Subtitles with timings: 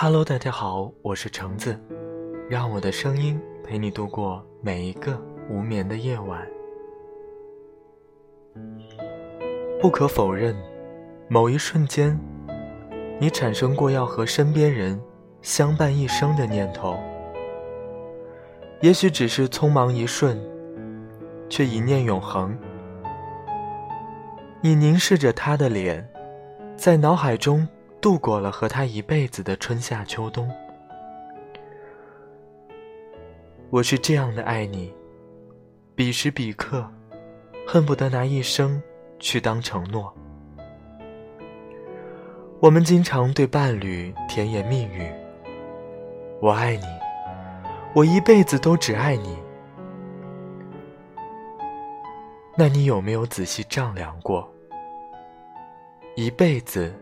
[0.00, 1.76] Hello，大家好，我是橙子，
[2.48, 6.46] 让我的声音陪你度过每一个无眠的夜晚。
[9.80, 10.54] 不可否认，
[11.26, 12.16] 某一瞬间，
[13.18, 15.02] 你产生过要和身边人
[15.42, 16.96] 相伴一生的念头。
[18.80, 20.40] 也许只是匆忙一瞬，
[21.48, 22.56] 却一念永恒。
[24.60, 26.08] 你凝视着他的脸，
[26.76, 27.66] 在脑海中。
[28.00, 30.48] 度过了和他一辈子的春夏秋冬，
[33.70, 34.94] 我是这样的爱你，
[35.96, 36.88] 彼时彼刻，
[37.66, 38.80] 恨不得拿一生
[39.18, 40.14] 去当承诺。
[42.60, 45.12] 我们经常对伴侣甜言蜜语
[46.40, 46.84] ：“我爱你，
[47.94, 49.36] 我一辈子都只爱你。”
[52.56, 54.48] 那你有没有仔细丈量过？
[56.14, 56.94] 一辈子？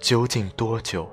[0.00, 1.04] 究竟多久？《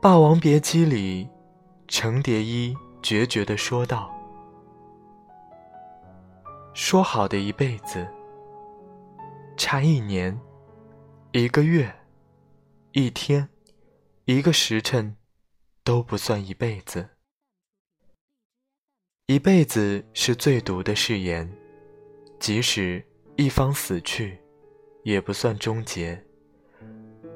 [0.00, 1.28] 霸王别姬》里，
[1.88, 4.14] 程蝶衣决绝的说道
[6.74, 8.06] ：“说好的一辈子，
[9.56, 10.38] 差一年、
[11.32, 11.92] 一个月、
[12.92, 13.48] 一天、
[14.26, 15.16] 一个时辰，
[15.82, 17.08] 都不算一辈子。
[19.26, 21.50] 一辈子是最毒的誓言，
[22.38, 23.04] 即使
[23.36, 24.38] 一方死去。”
[25.08, 26.22] 也不算终结。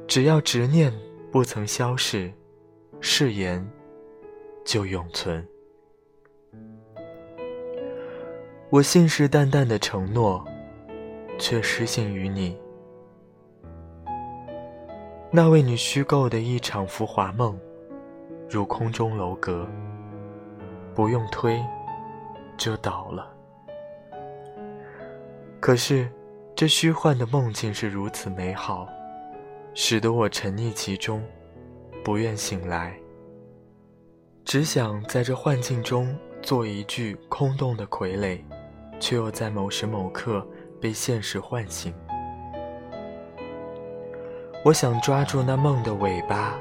[0.07, 0.93] 只要执念
[1.31, 2.31] 不曾消逝，
[3.01, 3.67] 誓言
[4.63, 5.43] 就永存。
[8.69, 10.47] 我信誓旦旦的承诺，
[11.39, 12.61] 却失信于你。
[15.31, 17.59] 那为你虚构的一场浮华梦，
[18.51, 19.67] 如空中楼阁，
[20.95, 21.59] 不用推
[22.59, 23.35] 就倒了。
[25.59, 26.07] 可是。
[26.63, 28.87] 这虚幻的梦境是如此美好，
[29.75, 31.21] 使得我沉溺其中，
[32.05, 32.97] 不愿醒来。
[34.45, 38.41] 只想在这幻境中做一具空洞的傀儡，
[39.01, 40.47] 却又在某时某刻
[40.81, 41.93] 被现实唤醒。
[44.65, 46.57] 我想抓住那梦的尾巴，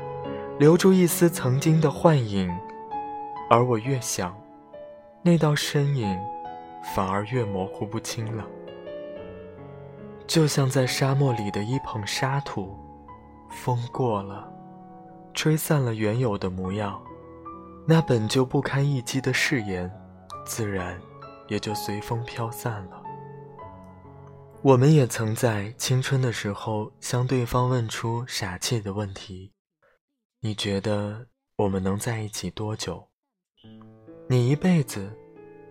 [0.58, 2.52] 留住一丝曾经的幻影，
[3.52, 4.36] 而我越想，
[5.22, 6.20] 那道身影
[6.96, 8.44] 反而越模糊不清了。
[10.32, 12.74] 就像在沙漠里的一捧沙土，
[13.50, 14.50] 风过了，
[15.34, 17.04] 吹散了原有的模样，
[17.86, 19.92] 那本就不堪一击的誓言，
[20.46, 20.98] 自然
[21.50, 23.04] 也就随风飘散了。
[24.62, 29.52] 我们也曾在青春的时候向对方问出傻气的问题
[30.40, 31.28] ：“你觉得
[31.58, 33.06] 我们能在一起多久？
[34.30, 35.12] 你一辈子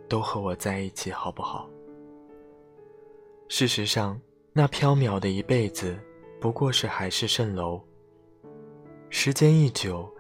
[0.07, 1.67] 都和我在一起，好不好？”
[3.49, 4.21] 事实上。
[4.53, 5.97] 那缥缈的一辈子，
[6.41, 7.81] 不过是海市蜃楼。
[9.09, 10.13] 时间一久，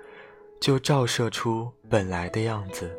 [0.61, 2.97] 就照射出本来的样子。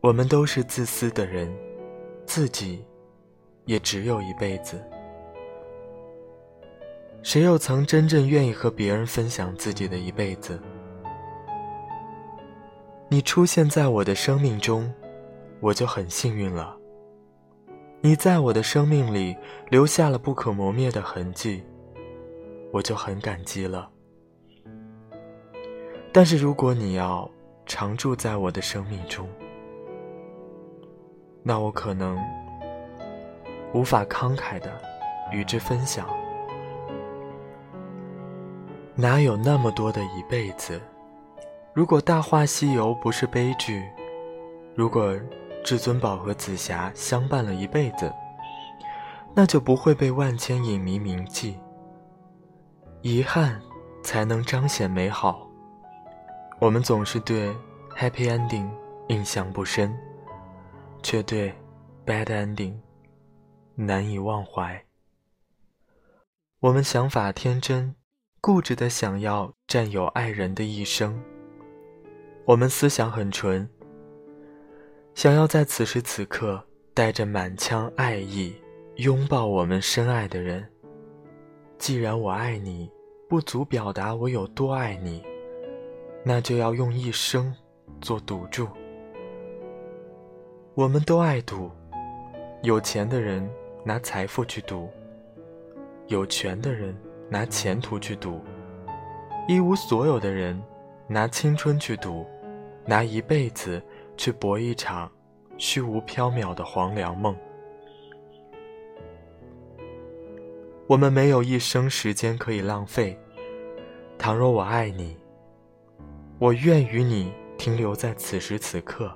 [0.00, 1.52] 我们都是自私的人，
[2.26, 2.84] 自己
[3.64, 4.80] 也只有一辈子。
[7.24, 10.60] 谁又曾真正愿意和别人分享自己的一辈子？
[13.08, 14.92] 你出现在我的生命中，
[15.60, 16.76] 我就很幸运了。
[18.04, 19.36] 你在我的生命里
[19.70, 21.62] 留下了不可磨灭的痕迹，
[22.72, 23.88] 我就很感激了。
[26.10, 27.30] 但是如果你要
[27.64, 29.28] 常住在我的生命中，
[31.44, 32.18] 那我可能
[33.72, 34.72] 无法慷慨的
[35.30, 36.04] 与之分享。
[38.96, 40.80] 哪有那么多的一辈子？
[41.72, 43.84] 如果《大话西游》不是悲剧，
[44.74, 45.16] 如果……
[45.64, 48.12] 至尊宝和紫霞相伴了一辈子，
[49.34, 51.58] 那就不会被万千影迷铭记。
[53.00, 53.60] 遗憾
[54.02, 55.48] 才能彰显美好。
[56.60, 57.48] 我们总是对
[57.96, 58.68] happy ending
[59.08, 59.96] 印象不深，
[61.02, 61.52] 却对
[62.06, 62.74] bad ending
[63.74, 64.84] 难以忘怀。
[66.60, 67.96] 我们想法天真，
[68.40, 71.20] 固执的想要占有爱人的一生。
[72.44, 73.68] 我们思想很纯。
[75.14, 76.62] 想要在此时此刻
[76.94, 78.54] 带着满腔爱意
[78.96, 80.66] 拥抱我们深爱的人。
[81.78, 82.90] 既然我爱你
[83.28, 85.22] 不足表达我有多爱你，
[86.24, 87.54] 那就要用一生
[88.00, 88.66] 做赌注。
[90.74, 91.70] 我们都爱赌，
[92.62, 93.48] 有钱的人
[93.84, 94.88] 拿财富去赌，
[96.06, 96.96] 有权的人
[97.28, 98.40] 拿前途去赌，
[99.46, 100.60] 一无所有的人
[101.06, 102.26] 拿青春去赌，
[102.86, 103.80] 拿一辈子。
[104.22, 105.10] 去搏一场
[105.58, 107.36] 虚无缥缈的黄粱梦。
[110.86, 113.18] 我们没有一生时间可以浪费。
[114.16, 115.18] 倘若我爱你，
[116.38, 119.12] 我愿与你停留在此时此刻，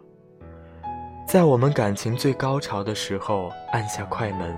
[1.25, 4.57] 在我们感情最高潮的时候按下快门。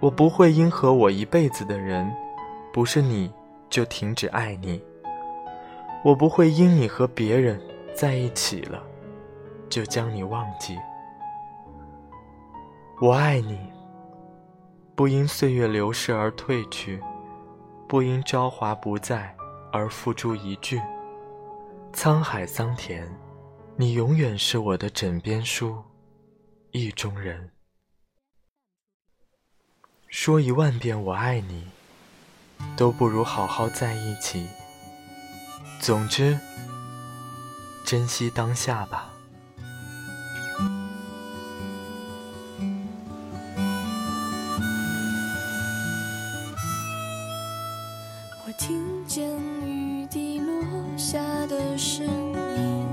[0.00, 2.10] 我不会因和我一辈子的人
[2.72, 3.30] 不是你
[3.68, 4.82] 就停止爱你。
[6.02, 7.60] 我不会因你和别人
[7.94, 8.82] 在一起了，
[9.68, 10.78] 就将你忘记。
[13.00, 13.58] 我爱你，
[14.94, 17.02] 不因岁月流逝而褪去，
[17.88, 19.34] 不因朝华不再
[19.72, 20.80] 而付诸一炬。
[21.92, 23.06] 沧海桑田，
[23.76, 25.82] 你永远是我的枕边书，
[26.70, 27.50] 意中人。
[30.08, 31.66] 说一万遍我爱你，
[32.76, 34.46] 都不如好好在一起。
[35.80, 36.38] 总之，
[37.84, 39.10] 珍惜当下吧。
[48.46, 49.28] 我听见
[49.66, 50.62] 雨滴落
[50.96, 52.06] 下的声
[52.56, 52.86] 音，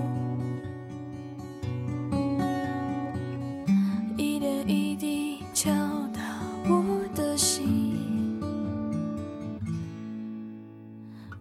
[4.17, 5.71] 一点一滴敲
[6.13, 6.21] 打
[6.67, 6.83] 我
[7.15, 8.41] 的心。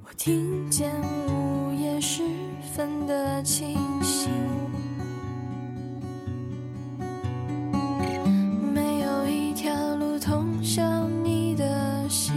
[0.04, 1.27] 我听见。
[3.08, 4.30] 的清醒，
[8.74, 12.34] 没有一条路通向你的心。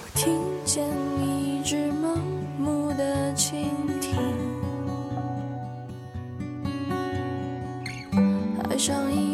[0.00, 0.88] 我听见
[1.20, 2.16] 一只盲
[2.58, 3.66] 目的蜻
[4.00, 4.16] 蜓，
[8.70, 9.25] 爱上一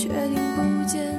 [0.00, 1.17] 却听不见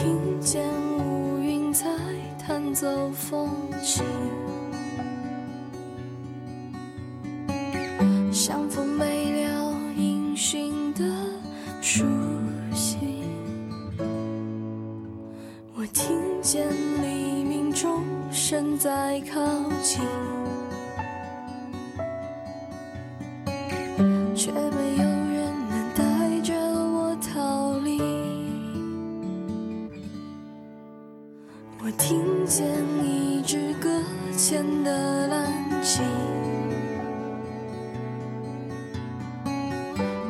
[0.00, 0.62] 听见
[0.96, 1.84] 乌云在
[2.38, 3.50] 弹奏风
[3.82, 4.04] 琴，
[8.32, 11.02] 像风没了音讯的
[11.80, 12.04] 书
[12.72, 13.24] 信。
[15.74, 16.68] 我听见
[17.02, 18.00] 黎明钟
[18.30, 19.40] 声在靠
[19.82, 20.00] 近，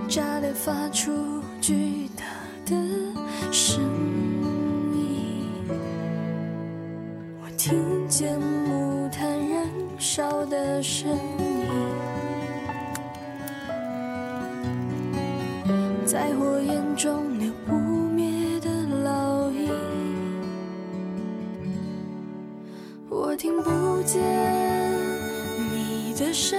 [0.08, 1.12] 炸裂发出
[1.60, 2.24] 巨大
[2.64, 2.72] 的
[3.52, 3.84] 声
[4.94, 5.44] 音。
[7.42, 11.66] 我听见木炭燃烧的声音，
[16.06, 18.70] 在火焰中流不灭的
[19.04, 19.68] 烙印，
[23.10, 23.36] 我。
[23.36, 24.20] 听不见
[25.70, 26.58] 你的声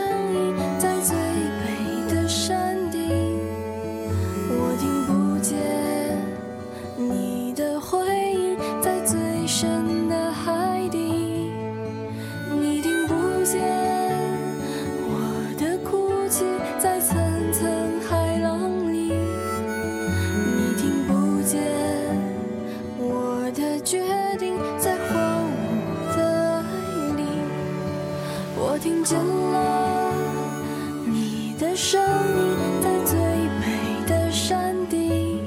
[31.69, 35.39] 的声音，在最美的山顶。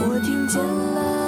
[0.00, 1.23] 我听见了。